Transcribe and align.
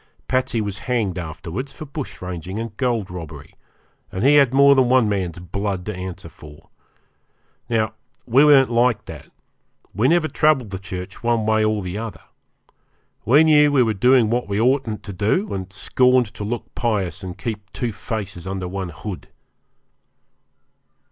Patsey 0.27 0.61
was 0.61 0.79
hanged 0.89 1.19
afterwards 1.19 1.71
for 1.71 1.85
bush 1.85 2.23
ranging 2.23 2.57
and 2.57 2.75
gold 2.75 3.11
robbery, 3.11 3.53
and 4.11 4.23
he 4.25 4.33
had 4.33 4.51
more 4.51 4.73
than 4.73 4.89
one 4.89 5.07
man's 5.07 5.37
blood 5.37 5.85
to 5.85 5.95
answer 5.95 6.27
for. 6.27 6.69
Now 7.69 7.93
we 8.25 8.43
weren't 8.43 8.71
like 8.71 9.05
that; 9.05 9.27
we 9.93 10.07
never 10.07 10.27
troubled 10.27 10.71
the 10.71 10.79
church 10.79 11.21
one 11.21 11.45
way 11.45 11.63
or 11.63 11.83
the 11.83 11.99
other. 11.99 12.21
We 13.25 13.43
knew 13.43 13.71
we 13.71 13.83
were 13.83 13.93
doing 13.93 14.31
what 14.31 14.49
we 14.49 14.59
oughtn't 14.59 15.03
to 15.03 15.13
do, 15.13 15.53
and 15.53 15.71
scorned 15.71 16.33
to 16.33 16.43
look 16.43 16.73
pious 16.73 17.21
and 17.23 17.37
keep 17.37 17.71
two 17.71 17.91
faces 17.93 18.47
under 18.47 18.67
one 18.67 18.89
hood. 18.89 19.27